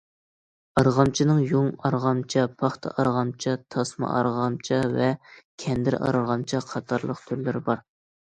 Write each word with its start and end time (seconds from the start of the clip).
ئارغامچىنىڭ 0.81 1.41
يۇڭ 1.49 1.65
ئارغامچا، 1.89 2.45
پاختا 2.61 2.93
ئارغامچا، 2.95 3.53
تاسما 3.75 4.09
ئارغامچا 4.13 4.79
ۋە 4.95 5.11
كەندىر 5.65 5.99
ئارغامچا 6.01 6.63
قاتارلىق 6.71 7.23
تۈرلىرى 7.29 7.63
بار. 7.69 7.85